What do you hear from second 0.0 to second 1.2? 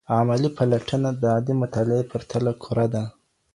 علمي پلټنه